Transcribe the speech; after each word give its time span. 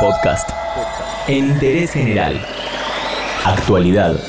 Podcast. 0.00 0.50
En 1.26 1.46
interés 1.46 1.92
general. 1.92 2.38
Actualidad. 3.44 4.20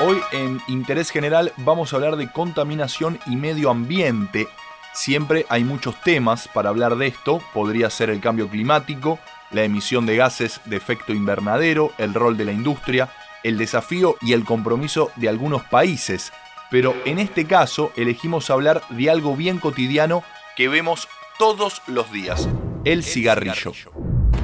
Hoy 0.00 0.20
en 0.32 0.60
Interés 0.66 1.10
General 1.10 1.52
vamos 1.58 1.92
a 1.92 1.96
hablar 1.96 2.16
de 2.16 2.30
contaminación 2.30 3.20
y 3.26 3.36
medio 3.36 3.70
ambiente. 3.70 4.48
Siempre 4.94 5.46
hay 5.48 5.62
muchos 5.62 6.00
temas 6.02 6.48
para 6.48 6.70
hablar 6.70 6.96
de 6.96 7.06
esto. 7.06 7.40
Podría 7.54 7.88
ser 7.88 8.10
el 8.10 8.20
cambio 8.20 8.48
climático, 8.48 9.20
la 9.52 9.62
emisión 9.62 10.04
de 10.04 10.16
gases 10.16 10.60
de 10.64 10.76
efecto 10.76 11.12
invernadero, 11.12 11.92
el 11.98 12.14
rol 12.14 12.36
de 12.36 12.46
la 12.46 12.52
industria, 12.52 13.10
el 13.44 13.58
desafío 13.58 14.16
y 14.20 14.32
el 14.32 14.44
compromiso 14.44 15.12
de 15.16 15.28
algunos 15.28 15.62
países. 15.64 16.32
Pero 16.70 16.96
en 17.04 17.20
este 17.20 17.46
caso 17.46 17.92
elegimos 17.96 18.50
hablar 18.50 18.82
de 18.90 19.08
algo 19.08 19.36
bien 19.36 19.58
cotidiano 19.58 20.24
que 20.56 20.68
vemos 20.68 21.08
todos 21.38 21.82
los 21.86 22.10
días, 22.12 22.48
el 22.84 23.04
cigarrillo. 23.04 23.72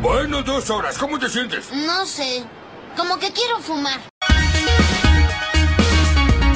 Bueno, 0.00 0.42
dos 0.42 0.70
horas, 0.70 0.96
¿cómo 0.96 1.18
te 1.18 1.28
sientes? 1.28 1.70
No 1.72 2.06
sé. 2.06 2.44
Como 2.96 3.18
que 3.18 3.32
quiero 3.32 3.58
fumar. 3.58 4.00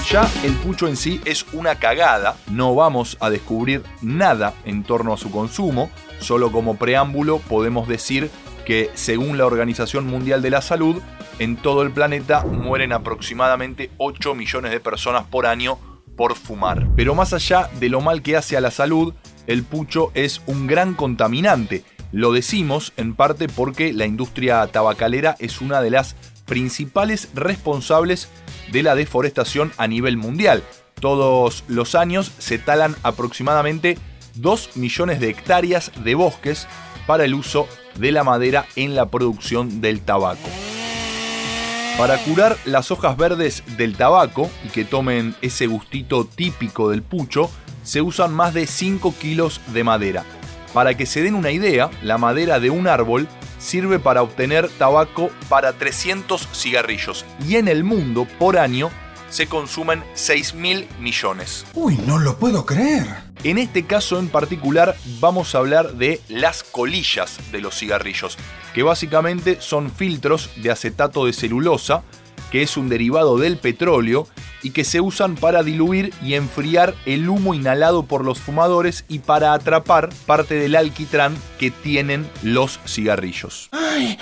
Ya 0.08 0.30
el 0.44 0.54
pucho 0.54 0.86
en 0.86 0.96
sí 0.96 1.20
es 1.24 1.44
una 1.52 1.74
cagada, 1.74 2.36
no 2.46 2.74
vamos 2.74 3.18
a 3.20 3.28
descubrir 3.30 3.82
nada 4.00 4.54
en 4.64 4.84
torno 4.84 5.12
a 5.12 5.18
su 5.18 5.30
consumo, 5.30 5.90
solo 6.20 6.52
como 6.52 6.77
preámbulo 6.77 7.38
podemos 7.41 7.88
decir 7.88 8.30
que 8.64 8.91
según 8.94 9.38
la 9.38 9.46
Organización 9.46 10.06
Mundial 10.06 10.41
de 10.41 10.50
la 10.50 10.62
Salud, 10.62 11.02
en 11.41 11.56
todo 11.56 11.82
el 11.82 11.91
planeta 11.91 12.44
mueren 12.44 12.92
aproximadamente 12.92 13.91
8 13.98 14.34
millones 14.34 14.70
de 14.70 14.80
personas 14.80 15.24
por 15.27 15.46
año 15.46 15.78
por 16.16 16.36
fumar. 16.36 16.86
Pero 16.96 17.14
más 17.14 17.32
allá 17.32 17.68
de 17.78 17.88
lo 17.88 18.00
mal 18.00 18.22
que 18.22 18.36
hace 18.36 18.56
a 18.56 18.60
la 18.60 18.70
salud, 18.70 19.14
el 19.48 19.64
pucho 19.64 20.12
es 20.14 20.42
un 20.46 20.68
gran 20.68 20.94
contaminante. 20.94 21.82
Lo 22.12 22.32
decimos 22.32 22.92
en 22.96 23.14
parte 23.14 23.48
porque 23.48 23.92
la 23.92 24.06
industria 24.06 24.64
tabacalera 24.68 25.34
es 25.40 25.60
una 25.60 25.80
de 25.82 25.90
las 25.90 26.14
principales 26.46 27.30
responsables 27.34 28.28
de 28.70 28.82
la 28.82 28.94
deforestación 28.94 29.72
a 29.77 29.88
nivel 29.88 30.16
mundial. 30.16 30.62
Todos 31.00 31.64
los 31.66 31.94
años 31.94 32.30
se 32.38 32.58
talan 32.58 32.94
aproximadamente 33.02 33.98
2 34.34 34.77
millones 34.77 35.18
de 35.18 35.30
hectáreas 35.30 35.92
de 36.05 36.14
bosques 36.14 36.66
para 37.06 37.24
el 37.24 37.34
uso 37.34 37.66
de 37.98 38.12
la 38.12 38.24
madera 38.24 38.66
en 38.77 38.94
la 38.94 39.06
producción 39.06 39.80
del 39.80 40.00
tabaco. 40.00 40.48
Para 41.98 42.16
curar 42.18 42.56
las 42.64 42.92
hojas 42.92 43.16
verdes 43.16 43.64
del 43.77 43.96
tabaco 43.96 44.48
y 44.64 44.68
que 44.68 44.84
tomen 44.84 45.34
ese 45.42 45.66
gustito 45.66 46.24
típico 46.24 46.90
del 46.90 47.02
pucho, 47.02 47.50
se 47.82 48.02
usan 48.02 48.32
más 48.32 48.55
de 48.55 48.68
5 48.68 49.16
kilos 49.20 49.60
de 49.74 49.82
madera. 49.82 50.24
Para 50.72 50.96
que 50.96 51.06
se 51.06 51.24
den 51.24 51.34
una 51.34 51.50
idea, 51.50 51.90
la 52.05 52.16
madera 52.16 52.60
de 52.60 52.70
un 52.70 52.86
árbol 52.86 53.27
sirve 53.58 53.98
para 53.98 54.22
obtener 54.22 54.68
tabaco 54.68 55.30
para 55.48 55.72
300 55.72 56.46
cigarrillos 56.52 57.24
y 57.44 57.56
en 57.56 57.66
el 57.66 57.82
mundo 57.82 58.28
por 58.38 58.58
año 58.58 58.90
se 59.30 59.46
consumen 59.46 60.04
6 60.14 60.54
mil 60.54 60.88
millones. 61.00 61.66
Uy, 61.74 61.98
no 62.06 62.18
lo 62.18 62.38
puedo 62.38 62.64
creer. 62.66 63.06
En 63.44 63.58
este 63.58 63.86
caso 63.86 64.18
en 64.18 64.28
particular 64.28 64.96
vamos 65.20 65.54
a 65.54 65.58
hablar 65.58 65.92
de 65.92 66.20
las 66.28 66.62
colillas 66.64 67.38
de 67.52 67.60
los 67.60 67.78
cigarrillos, 67.78 68.36
que 68.74 68.82
básicamente 68.82 69.58
son 69.60 69.90
filtros 69.90 70.50
de 70.56 70.70
acetato 70.70 71.26
de 71.26 71.32
celulosa, 71.32 72.02
que 72.50 72.62
es 72.62 72.76
un 72.76 72.88
derivado 72.88 73.38
del 73.38 73.58
petróleo 73.58 74.26
y 74.62 74.70
que 74.70 74.84
se 74.84 75.00
usan 75.00 75.36
para 75.36 75.62
diluir 75.62 76.12
y 76.22 76.34
enfriar 76.34 76.94
el 77.06 77.28
humo 77.28 77.54
inhalado 77.54 78.06
por 78.06 78.24
los 78.24 78.40
fumadores 78.40 79.04
y 79.08 79.20
para 79.20 79.52
atrapar 79.52 80.08
parte 80.26 80.54
del 80.54 80.74
alquitrán 80.74 81.36
que 81.58 81.70
tienen 81.70 82.28
los 82.42 82.80
cigarrillos. 82.86 83.68
Ay, 83.72 84.18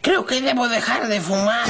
creo 0.00 0.26
que 0.26 0.40
debo 0.40 0.68
dejar 0.68 1.06
de 1.08 1.20
fumar. 1.20 1.66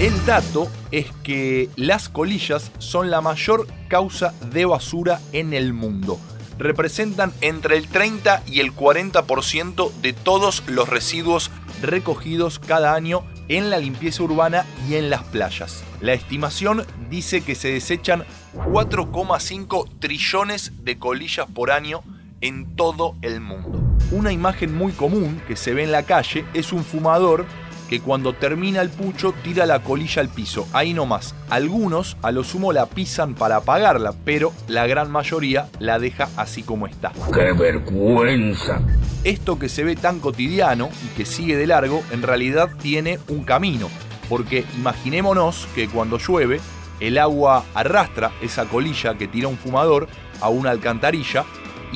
El 0.00 0.24
dato 0.24 0.66
es 0.92 1.12
que 1.22 1.68
las 1.76 2.08
colillas 2.08 2.72
son 2.78 3.10
la 3.10 3.20
mayor 3.20 3.66
causa 3.86 4.32
de 4.50 4.64
basura 4.64 5.20
en 5.32 5.52
el 5.52 5.74
mundo. 5.74 6.18
Representan 6.58 7.34
entre 7.42 7.76
el 7.76 7.86
30 7.86 8.44
y 8.46 8.60
el 8.60 8.74
40% 8.74 9.92
de 10.00 10.14
todos 10.14 10.62
los 10.68 10.88
residuos 10.88 11.50
recogidos 11.82 12.58
cada 12.58 12.94
año 12.94 13.24
en 13.48 13.68
la 13.68 13.76
limpieza 13.76 14.22
urbana 14.22 14.64
y 14.88 14.94
en 14.94 15.10
las 15.10 15.22
playas. 15.24 15.84
La 16.00 16.14
estimación 16.14 16.86
dice 17.10 17.42
que 17.42 17.54
se 17.54 17.70
desechan 17.70 18.24
4,5 18.54 19.86
trillones 19.98 20.72
de 20.82 20.98
colillas 20.98 21.46
por 21.54 21.70
año 21.70 22.02
en 22.40 22.74
todo 22.74 23.16
el 23.20 23.42
mundo. 23.42 23.78
Una 24.12 24.32
imagen 24.32 24.74
muy 24.74 24.92
común 24.92 25.42
que 25.46 25.56
se 25.56 25.74
ve 25.74 25.82
en 25.84 25.92
la 25.92 26.04
calle 26.04 26.46
es 26.54 26.72
un 26.72 26.84
fumador 26.84 27.44
que 27.90 28.00
cuando 28.00 28.32
termina 28.34 28.80
el 28.82 28.88
pucho 28.88 29.34
tira 29.42 29.66
la 29.66 29.82
colilla 29.82 30.22
al 30.22 30.28
piso, 30.28 30.68
ahí 30.72 30.94
nomás. 30.94 31.34
Algunos 31.50 32.16
a 32.22 32.30
lo 32.30 32.44
sumo 32.44 32.72
la 32.72 32.86
pisan 32.86 33.34
para 33.34 33.56
apagarla, 33.56 34.14
pero 34.24 34.52
la 34.68 34.86
gran 34.86 35.10
mayoría 35.10 35.68
la 35.80 35.98
deja 35.98 36.28
así 36.36 36.62
como 36.62 36.86
está. 36.86 37.10
¡Qué 37.34 37.50
vergüenza! 37.52 38.80
Esto 39.24 39.58
que 39.58 39.68
se 39.68 39.82
ve 39.82 39.96
tan 39.96 40.20
cotidiano 40.20 40.88
y 41.04 41.16
que 41.16 41.26
sigue 41.26 41.56
de 41.56 41.66
largo, 41.66 42.04
en 42.12 42.22
realidad 42.22 42.70
tiene 42.80 43.18
un 43.26 43.42
camino, 43.42 43.88
porque 44.28 44.64
imaginémonos 44.78 45.66
que 45.74 45.88
cuando 45.88 46.18
llueve, 46.18 46.60
el 47.00 47.18
agua 47.18 47.64
arrastra 47.74 48.30
esa 48.40 48.66
colilla 48.66 49.18
que 49.18 49.26
tira 49.26 49.48
un 49.48 49.58
fumador 49.58 50.06
a 50.40 50.48
una 50.48 50.70
alcantarilla 50.70 51.44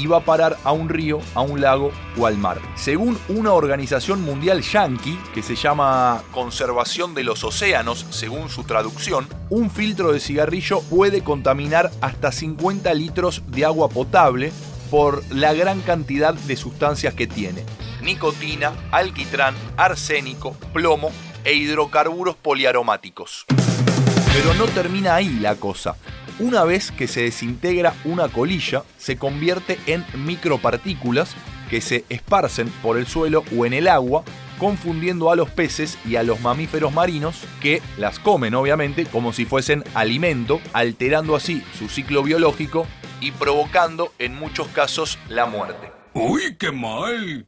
va 0.06 0.18
a 0.18 0.24
parar 0.24 0.58
a 0.64 0.72
un 0.72 0.88
río, 0.88 1.20
a 1.34 1.40
un 1.40 1.60
lago 1.60 1.92
o 2.18 2.26
al 2.26 2.36
mar. 2.36 2.60
Según 2.74 3.18
una 3.28 3.52
organización 3.52 4.22
mundial 4.22 4.62
yankee 4.62 5.18
que 5.32 5.42
se 5.42 5.54
llama 5.54 6.22
Conservación 6.32 7.14
de 7.14 7.24
los 7.24 7.44
Océanos, 7.44 8.06
según 8.10 8.48
su 8.50 8.64
traducción, 8.64 9.26
un 9.50 9.70
filtro 9.70 10.12
de 10.12 10.20
cigarrillo 10.20 10.80
puede 10.82 11.22
contaminar 11.22 11.90
hasta 12.00 12.32
50 12.32 12.92
litros 12.94 13.42
de 13.46 13.64
agua 13.64 13.88
potable 13.88 14.52
por 14.90 15.22
la 15.32 15.52
gran 15.54 15.80
cantidad 15.80 16.34
de 16.34 16.56
sustancias 16.56 17.14
que 17.14 17.26
tiene. 17.26 17.64
Nicotina, 18.02 18.72
alquitrán, 18.90 19.54
arsénico, 19.76 20.52
plomo 20.72 21.10
e 21.44 21.54
hidrocarburos 21.54 22.36
poliaromáticos. 22.36 23.46
Pero 24.32 24.54
no 24.54 24.66
termina 24.66 25.14
ahí 25.14 25.38
la 25.40 25.56
cosa. 25.56 25.96
Una 26.40 26.64
vez 26.64 26.90
que 26.90 27.06
se 27.06 27.22
desintegra 27.22 27.94
una 28.04 28.28
colilla, 28.28 28.82
se 28.98 29.16
convierte 29.16 29.78
en 29.86 30.04
micropartículas 30.16 31.30
que 31.70 31.80
se 31.80 32.04
esparcen 32.08 32.68
por 32.82 32.98
el 32.98 33.06
suelo 33.06 33.44
o 33.56 33.66
en 33.66 33.72
el 33.72 33.86
agua, 33.86 34.24
confundiendo 34.58 35.30
a 35.30 35.36
los 35.36 35.48
peces 35.50 35.96
y 36.04 36.16
a 36.16 36.24
los 36.24 36.40
mamíferos 36.40 36.92
marinos 36.92 37.36
que 37.60 37.82
las 37.98 38.18
comen 38.18 38.54
obviamente 38.56 39.06
como 39.06 39.32
si 39.32 39.44
fuesen 39.44 39.84
alimento, 39.94 40.60
alterando 40.72 41.36
así 41.36 41.62
su 41.78 41.88
ciclo 41.88 42.24
biológico 42.24 42.86
y 43.20 43.30
provocando 43.30 44.12
en 44.18 44.34
muchos 44.34 44.66
casos 44.68 45.20
la 45.28 45.46
muerte. 45.46 45.92
¡Uy, 46.14 46.56
qué 46.58 46.72
mal! 46.72 47.44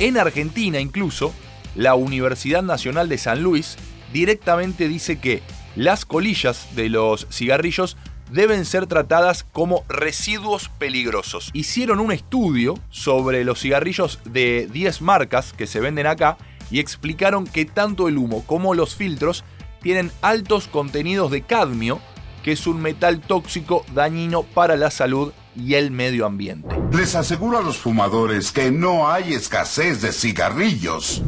En 0.00 0.18
Argentina 0.18 0.80
incluso, 0.80 1.32
la 1.76 1.94
Universidad 1.94 2.62
Nacional 2.62 3.08
de 3.08 3.18
San 3.18 3.42
Luis 3.42 3.76
directamente 4.12 4.88
dice 4.88 5.20
que 5.20 5.42
las 5.76 6.04
colillas 6.04 6.74
de 6.74 6.88
los 6.88 7.26
cigarrillos 7.30 7.96
deben 8.30 8.64
ser 8.64 8.86
tratadas 8.86 9.44
como 9.44 9.84
residuos 9.88 10.68
peligrosos. 10.68 11.50
Hicieron 11.52 12.00
un 12.00 12.12
estudio 12.12 12.78
sobre 12.90 13.44
los 13.44 13.60
cigarrillos 13.60 14.18
de 14.24 14.68
10 14.72 15.02
marcas 15.02 15.52
que 15.52 15.66
se 15.66 15.80
venden 15.80 16.06
acá 16.06 16.36
y 16.70 16.80
explicaron 16.80 17.46
que 17.46 17.64
tanto 17.64 18.08
el 18.08 18.18
humo 18.18 18.44
como 18.46 18.74
los 18.74 18.94
filtros 18.94 19.44
tienen 19.82 20.10
altos 20.22 20.66
contenidos 20.66 21.30
de 21.30 21.42
cadmio, 21.42 22.00
que 22.42 22.52
es 22.52 22.66
un 22.66 22.80
metal 22.80 23.20
tóxico 23.20 23.84
dañino 23.94 24.42
para 24.42 24.76
la 24.76 24.90
salud 24.90 25.32
y 25.56 25.74
el 25.74 25.90
medio 25.90 26.26
ambiente. 26.26 26.74
Les 26.92 27.14
aseguro 27.14 27.58
a 27.58 27.62
los 27.62 27.76
fumadores 27.76 28.50
que 28.50 28.70
no 28.70 29.08
hay 29.08 29.34
escasez 29.34 30.02
de 30.02 30.12
cigarrillos. 30.12 31.22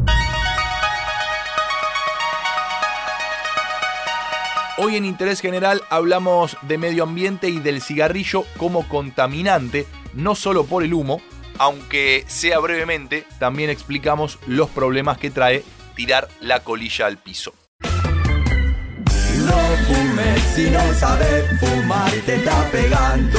Hoy 4.78 4.96
en 4.96 5.06
Interés 5.06 5.40
General 5.40 5.80
hablamos 5.88 6.58
de 6.60 6.76
medio 6.76 7.04
ambiente 7.04 7.48
y 7.48 7.60
del 7.60 7.80
cigarrillo 7.80 8.44
como 8.58 8.86
contaminante, 8.86 9.86
no 10.12 10.34
solo 10.34 10.66
por 10.66 10.82
el 10.82 10.92
humo, 10.92 11.22
aunque 11.56 12.24
sea 12.26 12.58
brevemente, 12.58 13.24
también 13.38 13.70
explicamos 13.70 14.38
los 14.46 14.68
problemas 14.68 15.16
que 15.16 15.30
trae 15.30 15.64
tirar 15.94 16.28
la 16.42 16.60
colilla 16.60 17.06
al 17.06 17.16
piso. 17.16 17.54
No 17.80 19.56
fumes 19.86 20.42
si 20.54 20.68
no 20.68 20.92
sabes 20.92 21.58
fumar, 21.58 22.12
te 22.26 22.34
está 22.34 22.68
pegando 22.70 23.38